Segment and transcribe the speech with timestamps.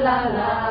[0.00, 0.67] 啦啦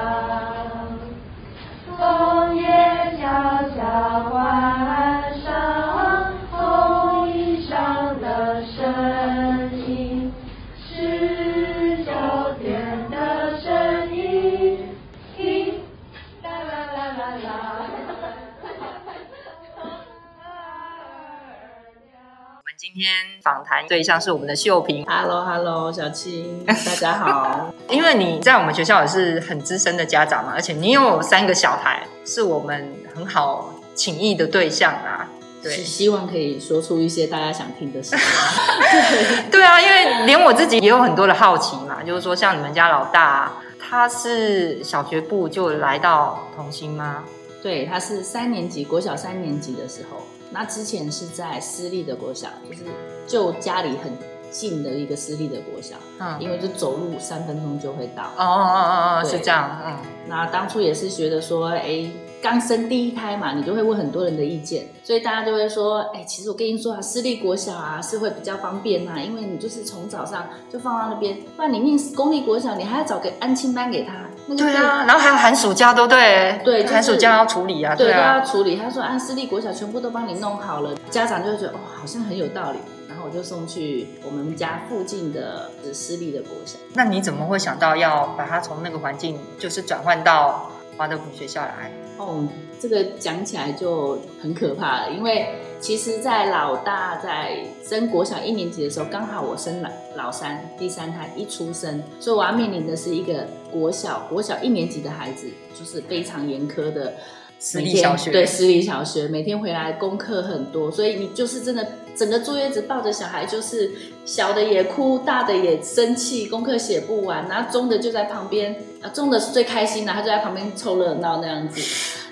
[23.18, 25.04] 天访谈对象是我们的秀萍。
[25.08, 27.74] Hello，Hello，小青，大家好。
[27.90, 35.28] 因为你在我们学校也是很资深的家长嘛，而且你有三个小孩，是我们很好请益的对象啊。
[35.64, 38.16] 对，希望可以说出一些大家想听的事。
[38.16, 47.24] 对， 对啊，因为连我自己也有很多的好奇嘛，就是说像你们家老大，他是小学部就来到童心吗？
[47.64, 50.27] 对，他是三年级，国小三年级的时候。
[50.52, 52.84] 那之前是在私立的国小，就是
[53.28, 54.12] 就家里很
[54.50, 58.24] 近的一个私立的国小，嗯，因为就走路三分钟就会到。
[58.24, 59.98] 哦哦哦哦哦，是这样，嗯。
[60.28, 62.10] 那当初也是觉得说，哎，
[62.42, 74.14] 刚生第一胎嘛，你就会问很多人的意见，所以大家就会说，哎，其实我跟你说啊，私立国小啊是会比较方便呐，因为你就是从早上就放到那边，不然你念公立国小，你还要找个安亲班给他。
[74.56, 78.78] 对啊，然后还有寒暑假都对，对，寒暑假要处理啊，对，对啊，都要处理。
[78.78, 82.78] 他说按私立国小全部都帮你弄好了，家长就会觉得哦，好像很有道理。
[83.10, 86.78] 然后我就送去我们家附近的私立的国小。
[86.94, 91.92] 那你怎么会想到要把他从那个环境，就是转换到华德福学校来？
[92.18, 92.48] 哦，
[92.80, 95.48] 这个讲起来就很可怕了，因为。
[95.80, 107.14] 其实，在老大在升国小一年级的时候，刚好我生老老三第三胎一出生，所以我要面临的是一个国小国小一年级的孩子，就是非常严苛的
[107.60, 113.92] 私立小学，对私立小学，每天回来功课很多，所以你就是真的整个坐月子抱着小孩，就是
[114.26, 118.76] 小的也哭，大的也生气，功课写不完，然后中的就在旁边，
[119.08, 121.82] 啊中的是最开心的，他就在旁边凑热闹那样子。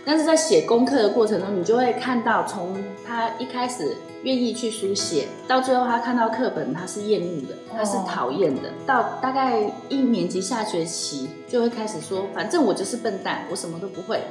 [0.03, 2.75] 但是在写功课的过程中，你就会看到，从
[3.07, 9.59] 他一开始愿意去书写，到最后他看到课本，他是厌恶的，他是讨厌的，到大概
[9.89, 14.21] 一年级下学期，就会开始说，反正我就是笨蛋，我什么都不会，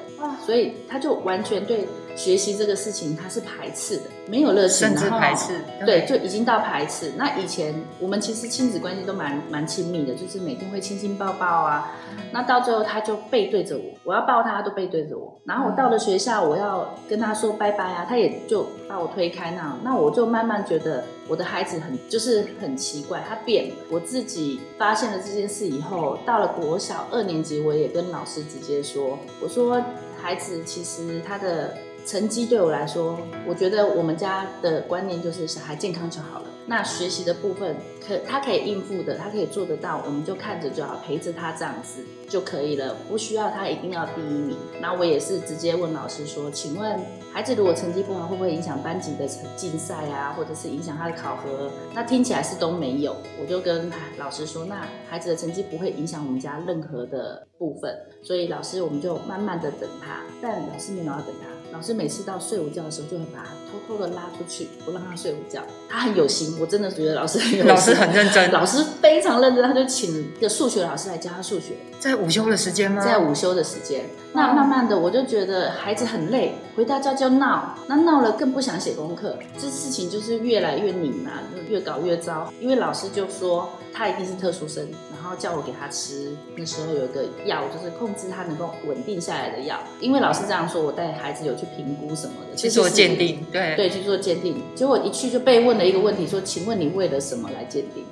[0.45, 1.87] 所以他就完全对
[2.17, 7.13] 学习这个事情他是排斥的，没有热情，甚至排斥，对，就已经到排斥。
[7.17, 11.93] 那以前我们其实亲子关系都蛮蛮亲密的，就是每天会亲亲抱抱啊。
[12.33, 15.41] 那到最后他就背对着我，我要抱他，他都背对着我。
[15.45, 19.79] 然后我到了学校，我要跟他说拜拜啊，他也就把我推开那样。
[19.85, 23.75] 那我就慢慢觉得我的孩子很就是很奇怪，他变了。
[23.91, 29.83] 我自己发现了这件事以后，到了国小二年级，我也跟老师直接说，我说
[30.21, 31.77] 孩子其实他的
[32.07, 36.47] 成绩对我来说，我觉得我们家的观念就是小孩健康就好了。
[36.67, 37.77] 那学习的部分
[38.07, 44.57] 可他可以应付的，他可以做得到，我们就看着就好，陪着他这样子就可以了，不需要他一定要第一名。
[44.81, 46.99] 那我也是直接问老师说，请问
[47.33, 49.27] 孩子如果成绩不好，会不会影响班级的
[49.57, 51.71] 竞赛啊，或者是影响他的考核？
[51.93, 61.49] 那听起来是都没有，我就跟老师说，那孩子的成绩不会影响我们家任何的部分，所以老师我们就慢慢的等他，但老师没有要等他。
[61.75, 65.61] 老师每次到睡午觉的时候，就会把他偷偷的拉出去，不让他睡午觉。
[65.89, 67.67] 他很有心，我真的觉得老师很有心。
[67.67, 71.75] 老师很认真，老师非常认真，他就请一个数学老师来教他数学。
[71.99, 73.05] 在午休的时间吗？
[73.05, 74.09] 在午休的时间。
[74.37, 82.53] 那慢慢的，我就觉得孩子很累，回到家就闹，那闹了更不想写功课，这事情就是越来越拧啊，就越搞越糟。
[82.61, 86.37] 因为老师就说他一定是特殊生，然后叫我给他吃。
[86.57, 89.79] 那时候有一个药，就是控制他能够稳定下来的药。
[90.01, 94.61] 因为老师这样说，我带孩子有去评估什么的，去做鉴定，对对，去做鉴定。
[94.75, 98.05] 结果一去就被问了一个问题，说：“请问你为了什么来鉴定？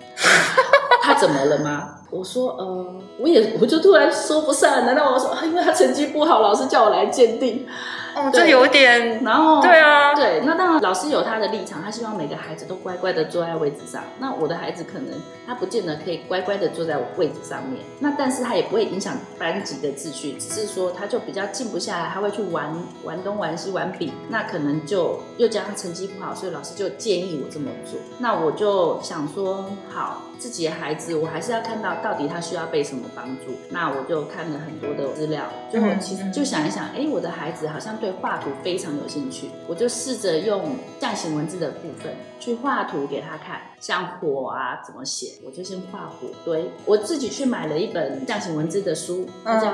[1.02, 2.86] 他怎么了吗？”我说：“呃，
[3.18, 7.66] 我也我就突然说不上，难道我说啊，因为他成绩不好，老师叫我来鉴定？”
[8.14, 14.04] 哦，这有点，然后对啊，对，那当然老师有他的立场，他希望每个孩子都乖乖的坐在位置上。
[14.18, 22.70] 那我的孩子可能他不见得可以乖乖的坐在我位置上面，那但是他也不会影响班级的秩序，只是说他就比较静不下来，他会去玩
[23.02, 27.98] 玩东玩西玩笔，那可能就又加上成绩不好，所以老师就建议我这么做。
[28.18, 33.52] 那我就想说，好，自己的孩子我还是要看到到底他需要被什么帮助。
[33.70, 37.92] 那我就看了很多的资料，就我其实就想一想，哎，我的孩子好像。
[38.02, 46.68] 对画图非常有兴趣，我就试着用象形文字的部分去画图给他看，像火啊怎么写，我就先画火堆。
[46.84, 49.68] 我自己去买了一本象形文字的书，它叫《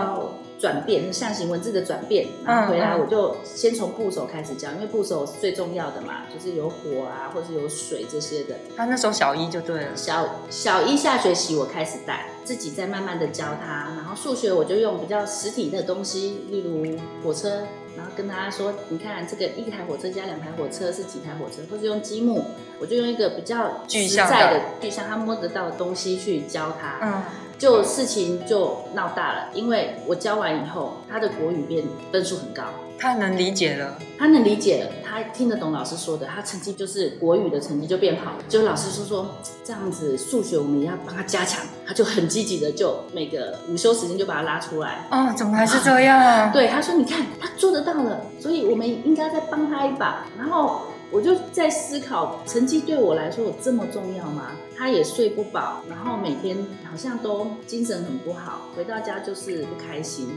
[0.58, 8.56] 转变象形文字的转变》，然后回来我就先从部首开始教，因为部首是最重要的嘛，就是有火啊，或是有水这些的。
[8.76, 12.26] 他那时候小一就对了，小小一下学期我开始带。
[12.48, 13.92] 自己再慢慢的教他。
[13.94, 17.60] 然后数学我就用比较实体的东西，例如火车，
[17.96, 22.44] 然后跟他说，你看这个一台火车加两台火车是几台火车，或是用积木，
[22.80, 26.98] 我就用一个比较实在的具象，他摸得到的东西去教他。
[27.02, 27.22] 嗯。
[27.58, 31.82] 就事情就闹大了，因为我教完以后，他的国语变
[32.12, 32.62] 分数很高，
[32.96, 34.90] 他能理解了，他能理解了，
[35.22, 38.34] 他听得懂老师说的，他成绩就是国语的成绩就变好。
[38.48, 39.34] 就老师说说
[39.64, 45.06] 这样子，数学我们也要帮他加强，他就很积极的就每个午休时间就把他拉出来。
[45.10, 46.18] 哦，怎么还是这样？
[46.18, 46.50] 啊？
[46.52, 50.26] 对，他说你看他做得到了，所以我们应该再帮他一把。
[50.38, 50.82] 然后。
[51.10, 54.50] 我就在思考，成绩对我来说有这么重要吗？
[54.76, 56.54] 他也睡不饱，然后每天
[56.84, 60.28] 好像都精神很不好，回到家就是不开心。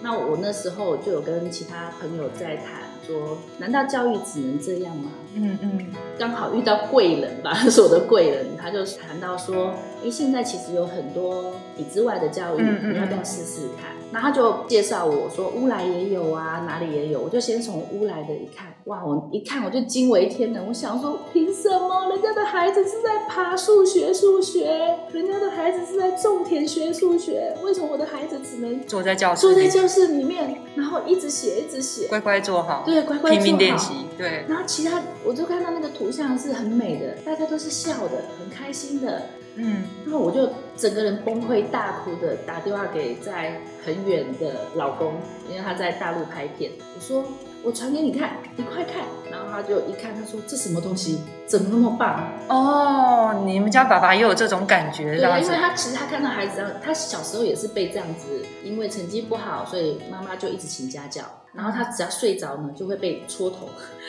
[0.00, 5.10] 那我那时候就有跟其他朋友在谈，说难道教育只能这样吗？
[5.34, 5.86] 嗯嗯。
[6.18, 9.72] 刚好遇到贵人吧， 是我的贵人，他就谈到说，
[10.04, 13.92] 哎，现在其实有很多体制外的教育，你要不要试试看？
[14.12, 34.44] 那他就介绍我说乌来也有啊，哪里也有，我就先从乌来的一看，哇，我一看我就惊为天人，我想说凭什么人家的孩子是在爬树学数学，人家的孩子是在种田学数学，为什么我的孩子只能坐在教室坐在教室里面，然后一直写一直写，乖乖坐好，对，乖乖坐好，拼命练习，对。
[34.48, 39.22] 然后其他我就看到那个图像是很美的，大家都是笑的，很开心的。
[39.54, 45.12] 嗯，然后我就整个人崩溃大哭的打电话给在很远的老公，
[45.48, 46.72] 因为他在大陆拍片。
[46.96, 47.22] 我说
[47.64, 48.96] 我传给你看，你快看。
[49.30, 52.28] 然后他就一看，他说这什么东西，怎么那么棒？
[52.48, 61.22] 哦，你们家爸爸也有这种感觉，对，因为他其实他看到孩子，他小时候也是被这样子，因为成绩不好，所以妈妈就一直请家教。
[61.52, 63.66] 然后他只要睡着呢，就会被戳头，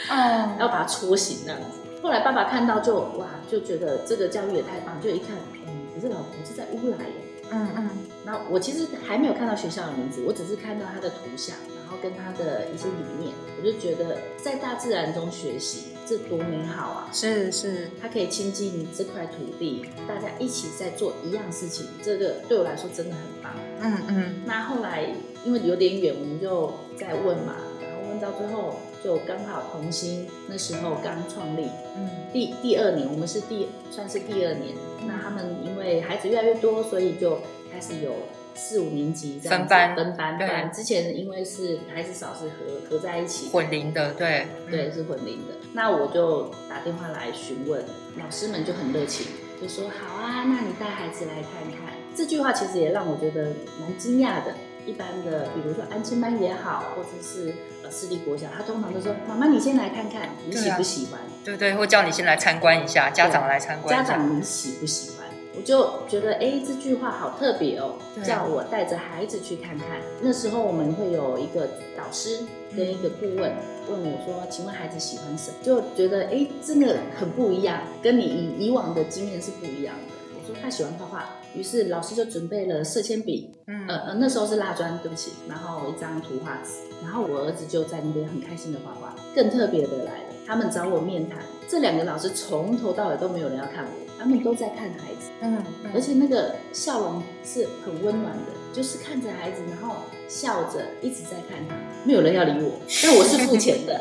[0.10, 1.80] 哦， 要把他戳醒那样子。
[2.02, 5.36] 后来爸爸看到就哇，就觉得这个教育也太棒，就一看，
[5.68, 7.14] 嗯，可是老婆是在乌来耶，
[7.52, 7.90] 嗯嗯。
[8.26, 17.10] 那我其实还没有看到学校的名字，我只是看到他的图像，然后跟他的一些理念，我就觉得在大自然中学习，这多美好啊！
[17.14, 23.54] 是是，他可以亲近这块土地，大家一起在做一样事情，这个对我来说真的很棒。
[23.80, 24.42] 嗯嗯。
[24.46, 25.08] 那后来
[25.46, 28.76] 因为有点远，我们就再问嘛，然后问到最后。
[29.04, 31.68] 就刚好同心那时候刚创立，
[31.98, 34.74] 嗯，第第二年，我们是第算是第二年。
[35.06, 37.40] 那他们因为孩子越来越多，所以就
[37.70, 38.14] 开始有
[38.56, 40.38] 四五年级这样子分班分班。
[40.38, 45.56] 对，之前因为是孩子少，是合合在一起混龄的，对对是混龄的。
[45.74, 47.84] 那我就打电话来询问，
[48.18, 49.28] 老师们就很热情，
[49.62, 51.94] 就说好啊，那你带孩子来看看。
[52.16, 54.54] 这句话其实也让我觉得蛮惊讶的。
[54.86, 63.96] 一般的，比如说安亲班也好，或者是呃私立国小，他通常都说：“妈妈，你先来看看，你喜不喜欢？”对、啊、对，或叫你先来参观一下，家长来参观。
[63.96, 65.23] 家长，你喜不喜欢？
[65.56, 67.94] 我就觉得，哎，这句话好特别哦，
[68.26, 70.02] 叫我带着孩子去看看。
[70.22, 72.40] 那时候我们会有一个导师
[72.76, 73.52] 跟一个顾问
[73.90, 80.14] 问我说：“请问孩子喜欢什么？”就觉得，哎，真的很不一样，跟你以以往的经验是不一样的。
[80.36, 81.30] 我说他喜欢画画。
[81.56, 89.14] 于是老师就准备了色铅笔，嗯呃呃，那时候是蜡砖，对不起，然后一张图画纸，然后我儿子就在那边很开心的画画。
[89.36, 91.38] 更特别的来了，他们找我面谈，
[91.70, 99.98] 这两个老师从头到尾都没有人要看我，他们都在看孩子，嗯，嗯，而且那个笑容是很温暖的，就是看着孩子，然后
[100.30, 101.76] 笑着一直在看他，
[102.06, 104.00] 没有人要理我， 但我是付钱的。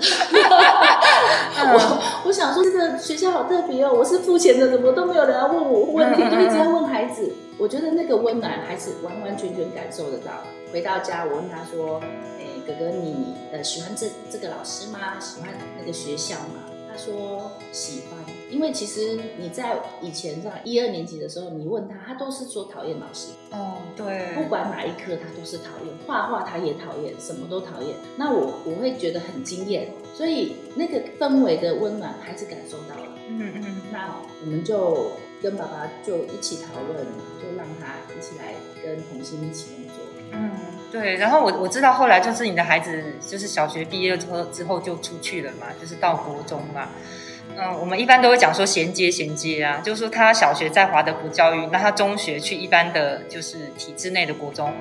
[1.75, 7.33] 我 我想说，这个学校好特别哦，我是付钱的，怎么都没有人要问我问题，就一直在问孩子。
[7.59, 10.31] 我觉得那个温暖还是完完全全感受得到。
[10.73, 12.01] 回到家，我问他说
[12.39, 15.19] ：“哎，哥哥，你呃喜欢这这个老师吗？
[15.19, 18.19] 喜欢那个学校吗？”他说喜欢，
[18.53, 23.29] 因为其实你在以前上一二年级的时候，你问他，他都是说讨厌老师。
[23.51, 27.97] 哦，对，不管哪一科他都是讨厌，画画他也讨厌，什么都讨厌。
[28.17, 33.09] 那我我会觉得很惊艳，所以那个氛围的温暖还是感受到了。
[33.29, 37.05] 嗯嗯，那我们就跟爸爸就一起讨论，
[37.41, 38.55] 就让他一起来
[38.85, 39.95] 跟同心一起工作。
[40.33, 40.51] 嗯。
[40.93, 46.91] 对，然后我我知道后来就是你的孩子就是小学毕业之后之后就出去了嘛，就是到国中嘛。
[46.95, 47.32] 嗯，
[47.81, 54.73] 我们一般都会讲说衔接衔接啊，就是说他小学在华德福教育，那他中学去一般的就是体制内的国中，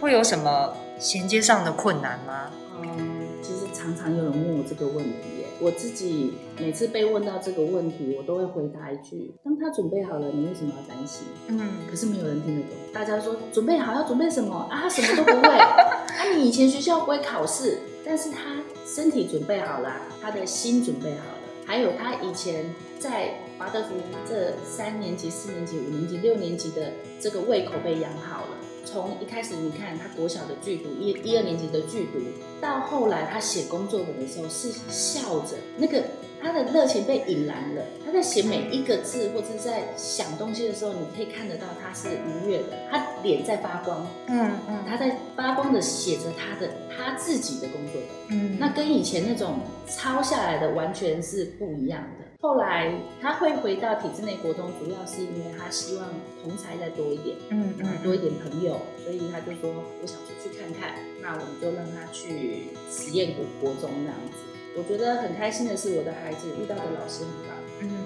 [0.00, 2.50] 会有什么衔接上的困难吗？
[2.82, 5.36] 嗯，其实常常有人问我这个问题。
[5.58, 11.26] 我自己每次被问到这个问题，我都会回答一句：当他准备好了，你为什么要担心？
[11.46, 11.58] 嗯，
[11.90, 12.72] 可是没有人听得懂。
[12.92, 14.82] 大家说准备好要准备什么啊？
[14.82, 15.48] 他什么都不会。
[15.56, 22.64] 啊，你以前学校不会考试，但是他身体准备好了，他的心准备好了，还有他以前
[22.98, 23.96] 在华德福
[24.26, 28.56] 这三年级、四年级、五年级、六年级的这个胃口被养好了。
[28.86, 32.20] 从一开始，你看他国小的剧读，一一二年级的剧读，
[32.60, 36.02] 到后来他写工作本的时候是笑着，那个
[36.40, 37.82] 他的热情被引燃了。
[38.06, 44.06] 他在写每一个字或者在想东西的时候，你可以看得到他是愉悦的，他脸在发光。
[44.28, 48.38] 嗯嗯，他在发光的写着他的他自己的工作本。
[48.38, 52.25] 嗯，那跟以前那种抄下来的完全是不一样的。
[52.40, 56.08] 后来他会回到体制内国中，主要是因为他希望
[56.42, 64.38] 同才再多一点，嗯嗯，多一点朋友，所以他就说我想出去看看，那我们就让他去实验国国中那样子。
[64.76, 67.56] 我觉得很开心的是，我的孩子遇到的老师很棒，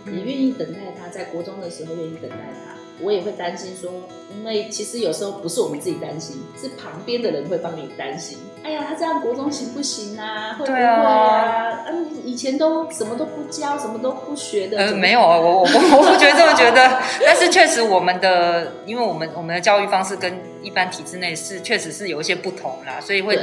[0.07, 2.80] 嗯，也愿意等待他，在国中的时候愿意等待他。
[3.03, 3.91] 我也会担心说，
[4.37, 8.39] 因为其实有时候不是我们自己担心，是旁边的人会帮你担心。
[8.63, 10.55] 哎呀，他这样国中行不行啊？
[10.59, 11.85] 会不会啊？
[11.89, 14.77] 嗯、啊，以前都什么都不教，什么都不学的。
[14.77, 23.39] 呃，没有啊，我我我不觉得这么觉得，但是确实我们的，因为我们我们的教育方式跟一般体制内是确实是有一些不同啦，所以会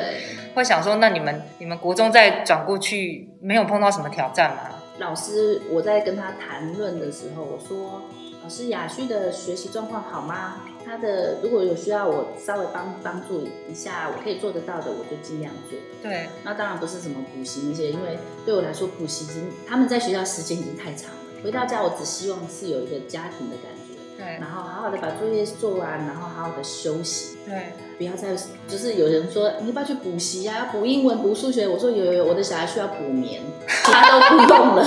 [0.54, 4.62] 会想说，那你们你们国中再转过去，没有碰到什么挑战吗？
[5.00, 8.04] 老师，我在跟他谈论的时候，我说。
[8.48, 10.62] 老师，雅旭的学习状况好吗？
[10.86, 15.78] 他的如果有需要我稍微帮帮助一下，我可以做得到的，我就尽量做。
[16.02, 23.98] 对，那当然不是什么补习那些，因为对我来说补习已经他们在学校时间已经太长了，回到家我只希望是有一个家庭的感觉。
[24.18, 27.36] 对，然后好好的把作业做完，然后好好的休息。
[27.46, 28.30] 对，不要再
[28.66, 30.70] 就是有人说你要不要去补习啊？
[30.72, 31.68] 补英文、补数学。
[31.68, 33.42] 我说有有有，我的小孩需要补眠，
[33.84, 34.86] 其他都不用了。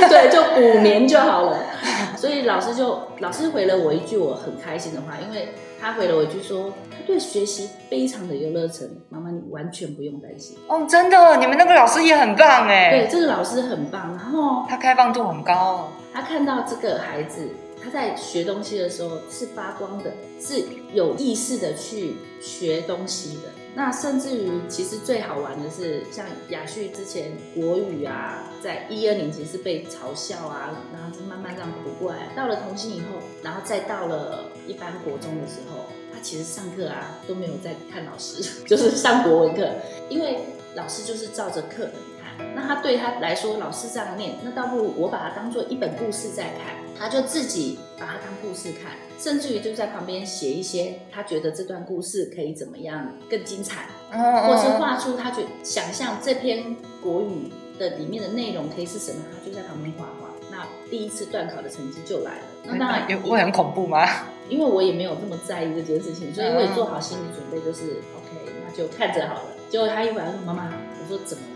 [0.08, 1.58] 对，就五年就好了。
[2.16, 5.50] 所以老师就老师回了我一句我很开心的话，因为
[5.80, 10.56] 他回了我一句说他对学习非常的有热忱，妈妈你完全不用担心。
[10.66, 12.90] 哦，真的，你们那个老师也很棒哎。
[12.90, 17.48] 对，这个老师很棒，然后他开放度很高，他看到这个孩子
[17.82, 20.10] 他在学东西的时候是发光的，
[20.40, 23.50] 是有意识的去学东西的。
[23.76, 32.30] 那甚至于，其实最好玩的是，像雅旭之前国语啊，在一二年级是被嘲笑啊，然后就慢慢这样苦过来。
[32.34, 39.68] 到了童星以后，然后再到了一般国中的时候，他其实上课啊都没有在看老师， 就是上国文课，
[40.08, 40.38] 因为
[40.74, 42.15] 老师就是照着课本。
[42.54, 46.74] 那他对他来说，老师这样念，那倒不如我把它当做一本故事在看。
[46.98, 60.30] 他就自己把它当故事看，甚至于就在旁边写一些他觉得这段故事可以怎么样更精彩，或是画出他觉想象这篇国语的里面的内容可以是什么，他就在旁边画画。
[60.50, 62.44] 那第一次段考的成绩就来了。
[62.64, 64.02] 那当然会很恐怖吗？
[64.48, 69.50] 因为我也没有这么在意这件事情，所以我也做好心理准备，就是 OK，那就看着好了。
[69.68, 71.55] 结果他一回来说：“妈妈，我说怎么了？”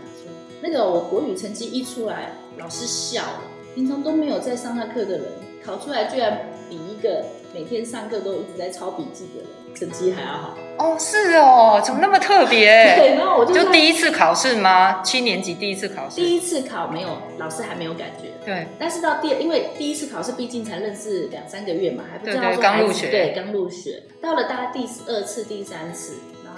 [0.61, 3.41] 那个我国语成绩一出来，老师笑了。
[3.73, 5.23] 平常都没有在上那课的人，
[5.65, 10.57] 考出来居然比一个每天上课都一直在抄笔记的人成绩还要好。
[10.77, 12.67] 哦，是哦，怎么那么特别？
[12.97, 15.01] 对，然后我就就第一次考试吗？
[15.01, 16.17] 七年级第一次考试？
[16.17, 18.31] 第一次考没有，老师还没有感觉。
[18.45, 18.67] 对。
[18.77, 23.09] 但是到第，因为第一次考试毕竟才认识两三个月嘛，还不知道说刚入学。
[23.09, 24.03] 对，刚入学。
[24.21, 26.15] 到了大概第二次、第三次，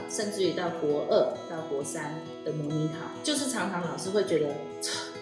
[0.09, 1.19] 甚至于到国二
[1.49, 4.47] 到国三的模拟考，就是常常老师会觉得。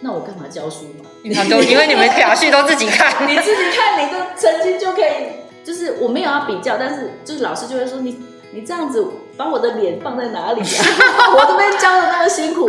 [0.04, 1.06] 那我干嘛教书嘛？
[1.24, 5.42] 因为你们考试都自己看， 你自己看你的成绩就可以。
[5.64, 8.20] 就是我没有要比较，但是就是老师就会说你
[8.52, 9.06] 你这样子
[9.38, 10.86] 把我的脸放在哪里啊？
[11.38, 12.68] 我这边教的那么辛苦。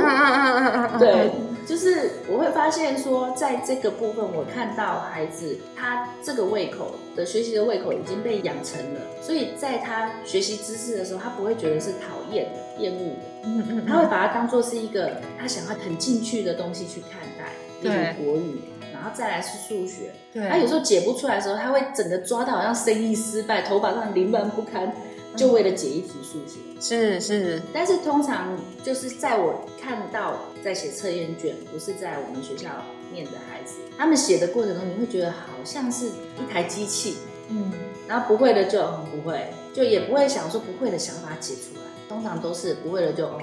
[0.99, 1.31] 对，
[1.67, 13.23] 就是我会发现说，在这个部分，我看到孩子他这个胃口的学习的胃口已经被养成了，所以在他学习知识的时候，他不会觉得是讨厌的、厌恶的。
[13.45, 17.53] 嗯嗯，他会把它当做是一个他想要很进去的东西去看待，
[17.83, 18.61] 例如国语，
[18.93, 20.13] 然后再来是数学。
[20.33, 24.93] 对，他有时候解不出来的时候，他会整个抓到好像生意失败，头发上凌乱不堪，
[25.37, 26.59] 就为了解一题数学。
[26.81, 32.71] 是是，但是通常就是在我看到在写测验卷，不是在我们学校
[33.13, 37.73] 念的孩子，他们写的过程中，你会觉得好像是一台机器，嗯，
[38.09, 41.83] 然后不会的就不会，就也不会想说不会的想把它解出来。
[42.09, 43.41] 通常都是不会的就哦，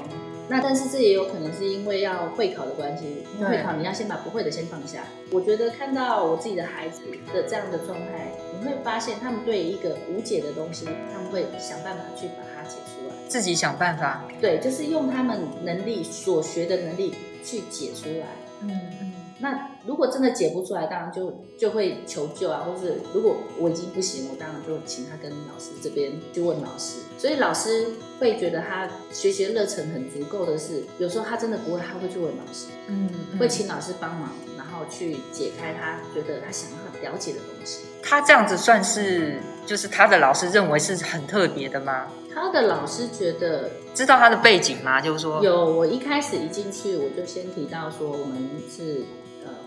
[0.50, 5.04] 那但是这也有可能是因为要会考的关系，会考你要先把不会的先放下。
[5.32, 7.02] 我觉得看到我自己的孩子
[7.32, 14.26] 的这样的状态，你会发现他们对一个无解的东西，他们会想办法去把它解出来，自己想办法。
[14.42, 17.14] 对，就是用他们能力所学的能力
[17.44, 18.26] 去解出来。
[18.62, 19.09] 嗯嗯。
[19.42, 27.00] 那如果真的解不出来，当然就就会求救啊，或是如果我已经不行，我当然就请他跟老师这边去问老师。
[27.18, 27.88] 所以老师
[28.20, 37.80] 会觉得他学习的热忱很足够的是，有时候他真的不会，他会去问老师，嗯，嗯会请老师帮忙，然后去解开他觉得他想要了解的东西。
[38.04, 42.08] 他这样子算是就是他的老师认为是很特别的吗？
[42.34, 45.00] 他的老师觉得知道他的背景吗？
[45.00, 49.04] 就是说有，我一开始一进去我就先提到说我们是。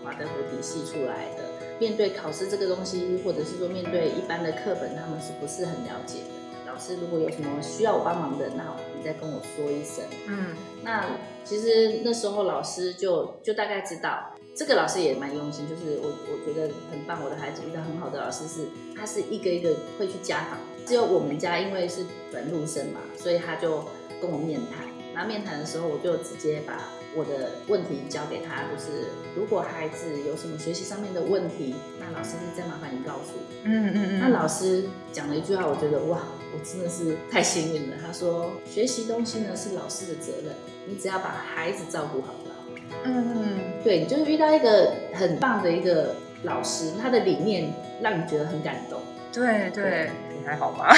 [0.03, 1.43] 华德福体系出来的，
[1.79, 6.71] 面对考试这个东西，或者是说面对一般的课本，他们是不是很了解的？
[6.71, 10.03] 老师如果有什么需要我帮忙的，那你再跟我说一声。
[10.27, 11.05] 嗯，那
[11.45, 18.65] 其实那时候老师就就大概知道，这个老师也蛮用心，就是我我觉得很棒，我的孩子遇到很好的老师是，
[18.97, 23.83] 他是一个一个会去家访，只有我们家因为是转入生嘛，所以他就
[24.19, 26.81] 跟我面谈，然后面谈的时候我就直接把。
[27.15, 33.53] 我的问题交给他，就是如果孩子有什么学习上面的问题，那老师再麻烦你告诉我。
[33.63, 34.19] 嗯嗯嗯。
[34.19, 36.19] 那老师讲了一句话，我觉得哇，
[36.53, 37.97] 我真的是太幸运了。
[38.05, 40.53] 他说，学习东西呢是老师的责任，
[40.87, 43.01] 你只要把孩子照顾好就好。
[43.05, 43.59] 嗯嗯。
[43.83, 48.99] 对，你就是遇到一个很棒的一个老师，他的理念让你觉得很感动。
[49.31, 50.85] 对对，你还好吗？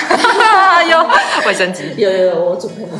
[0.89, 2.97] 有卫生纸，有有有，我准备了。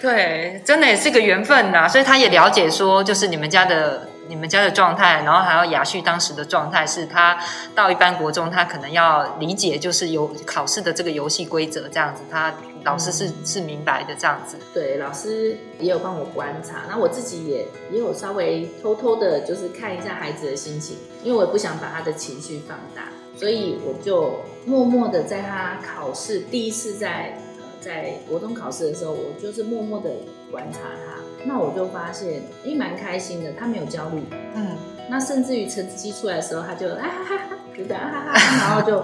[0.00, 7.38] 对，真的也是个缘分呐，所以他也了解说，就是你们家的你们家的状态，然后还有雅旭当时的状态，是他
[7.74, 12.54] 到一般国中，他可能要理解就是有考试的这个游戏规则这样子，他
[12.84, 14.56] 老师是、嗯、是明白的这样子。
[14.72, 27.36] 对，老师也有帮我观察，那我自己也也有稍微偷偷的，就是看一下孩子的心情，因为我也不想把他的情绪放大，所以我就默默的在他考试第一次在。
[27.80, 30.10] 在国中考试的时候，我就是默默的
[30.50, 34.22] 观察他，那我就发现，哎，蛮开心的，他没有焦虑，
[34.54, 34.76] 嗯，
[35.08, 38.34] 那甚至于成绩出来的时候，他就哈哈哈，就这样哈哈，
[38.68, 39.00] 然后就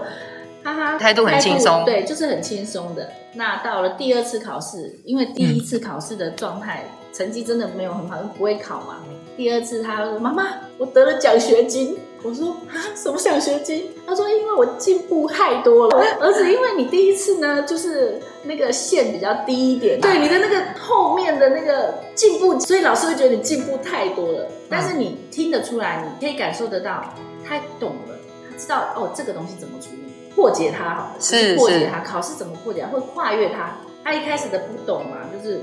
[0.62, 3.10] 哈哈，态度很轻松，对，就是很轻松的。
[3.34, 9.02] 那到了第二次考试，因为第一次考试的状态，嗯、成绩真的没有很好，因为不会考嘛。
[9.36, 10.46] 第二次他说：“妈妈，
[10.78, 24.48] 我得了奖学金。”我说：“啊，什么奖学金？”他说：“因为我进步太多了， 儿子，因为你第一次呢，就是那个线比较低一点，对你的那个后面的那个进步，所以老师会觉得你进步太多了。
[24.68, 27.14] 但是你听得出来，你可以感受得到，
[27.46, 28.16] 他懂了，
[28.50, 33.76] 他知道哦，这个东西怎么处理，破解它好了，是破解它，考试怎么破解，会跨越它。
[34.04, 35.60] 他一开始的不懂嘛，就是。”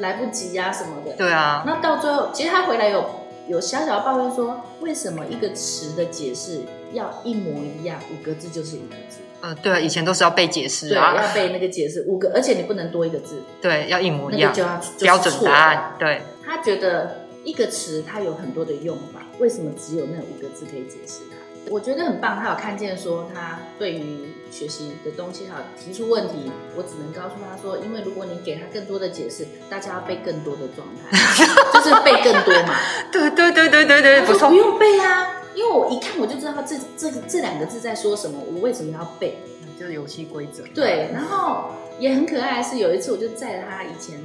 [0.00, 1.12] 来不及呀、啊，什么的。
[1.16, 1.64] 对啊。
[1.66, 3.02] 那到最后，其实他回来有
[3.48, 6.60] 有小小的抱怨说，为什么一个词的解释
[6.92, 9.18] 要一模一样，五个字就是五个字？
[9.40, 13.42] 呃，对啊，以前都是要背解释啊，对，要背那个解释五个，而且你不能多一个字。
[13.60, 15.94] 对，要一模一样，那个就要、就是、标准答案。
[15.98, 16.22] 对。
[16.44, 21.36] 他觉得一个词它有很多的用法，为什么只有那五个字可以解释它？
[21.70, 31.18] 我觉得很棒，他有看见说他对于学习的东西，他有提出问题，我只能告诉他说，因为如果你给他更多的解释，大家要背更多的状态，
[31.80, 32.74] 就是背更多嘛。
[33.10, 39.38] 对对对对对对，不错，不用背啊，因为我一看我就知道他这这这两个字在说什么，我为什么要背？
[39.78, 40.64] 就是游戏规则。
[40.74, 41.66] 对，然后
[42.00, 44.18] 也很可爱的是，有一次我就载他以前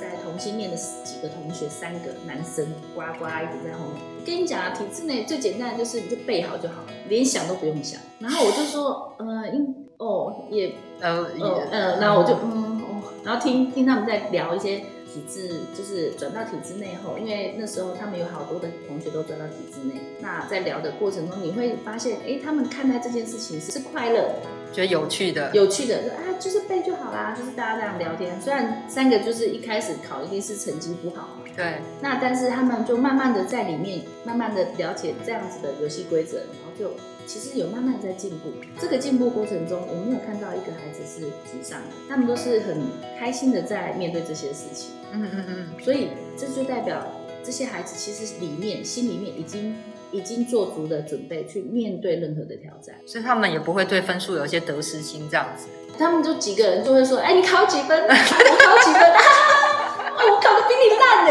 [0.00, 4.00] 在同性恋的几个同学，三个男生，呱呱一直在后面。
[4.24, 6.76] 跟你讲啊，体制内最简单的就是你就背好就好，
[7.08, 8.00] 连想都不用想。
[8.20, 14.80] 然后我就说，呃，因哦也呃呃呃，然后我就嗯哦，然后听听他们在聊一些
[15.12, 20.00] 体制，就是转到体制内后，因为那时候他们有好多的同学都转到体制内。
[20.20, 24.34] 那在聊的过程中，你会发现，哎，他们看待这件事情是快乐，
[24.72, 28.40] 觉得有趣的，有趣的，说啊，就是背就好啦，就是大家这样聊天。
[28.40, 36.90] 虽然三个就是一开始考一定是成绩不好嘛，对，那但是他们就慢慢的在里面，慢慢的了解这样子的游戏规则，然后就
[37.30, 38.50] 其实有慢慢在进步。
[38.80, 42.76] 这个进步过程中，我没有看到一个孩子是沮丧的，他们都是很
[43.20, 44.90] 开心的在面对这些事情。
[45.12, 47.06] 嗯嗯嗯，所以这就代表
[47.44, 49.76] 这些孩子其实里面心里面已经。
[50.12, 55.68] 已经做足了准备去面对任何的挑战，所以他们也不会对分数有一些得失心这样子。
[55.96, 57.96] 他们就几个人就会说：“哎，你考几分？
[58.02, 58.14] 我考
[58.82, 59.00] 几分？
[59.06, 59.20] 啊
[60.18, 61.30] 我考的比你烂呢。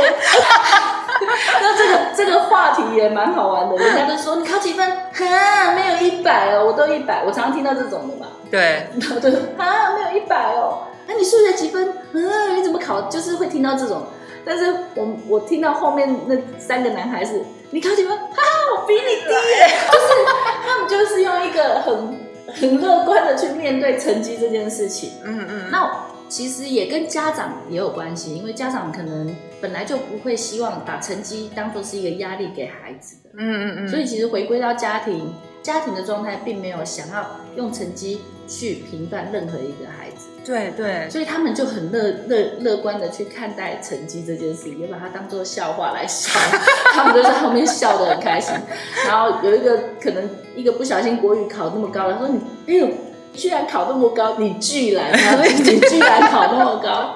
[1.62, 4.90] ”那这个这个话题也蛮好玩的，人家都说你考几分？
[4.90, 7.24] 哈，没有一百哦，我都一百。
[7.26, 8.28] 我常常听到这种的嘛。
[8.50, 10.88] 对，然 后就说啊，没有一百哦。
[11.08, 11.94] 那你数学几分？
[12.14, 13.02] 嗯，你怎么考？
[13.04, 14.04] 就是会听到这种。
[14.46, 18.18] 但是我我听到后面那三个男孩子，你考几分？
[18.18, 18.42] 哈哈，
[18.76, 19.68] 我比你低耶！
[19.92, 20.08] 就是
[20.66, 25.12] 他们就是用一个很很乐观的去面对成绩这件事情。
[25.24, 25.70] 嗯嗯。
[25.72, 25.92] 那
[26.28, 33.30] 其实也跟家长也有关系，因为家长可能本来就不会希望把成绩当做是一个压力给孩子的。
[33.38, 33.88] 嗯嗯嗯。
[33.88, 40.28] 所以其实回归到家庭，家庭的状态并没有想要用成绩去评断任何一个孩子。
[40.46, 46.32] 对对，所以他们就很乐乐乐观的去看待成绩这件事，也把它当做笑话来笑，
[46.96, 48.56] 他们就在后面笑得很开心。
[49.06, 52.88] 然后有一个可能一个不小心国语考那么高，他说你哎呦，
[53.34, 57.14] 居然考那么高，你居然啊， 你居然考那么高，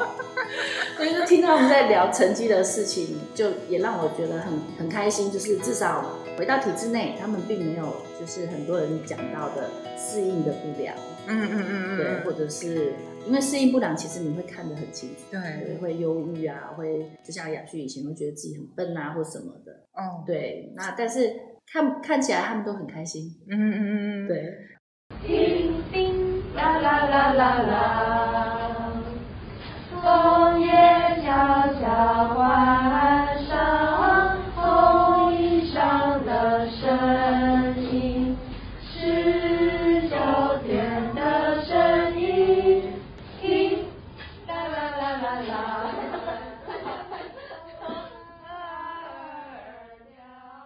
[1.04, 6.06] 所以就听他们在聊成绩的事情，就也让我觉得很很开心，就是至少
[6.38, 10.96] 回到体制内，他们并没有就是很多人讲到的适应的不良，
[11.28, 12.94] 嗯嗯嗯嗯，对，或者是。
[13.26, 21.34] 因为适应不良，其实你会看得很清楚，对，会忧郁啊，会就像雅旭以前会觉得自己很笨啊，或什么的，哦，对，那但是
[21.72, 24.54] 看看起来他们都很开心，嗯嗯嗯嗯，对。
[25.26, 28.60] 叮叮啦啦啦啦啦
[31.24, 31.30] 小
[31.80, 32.93] 小花。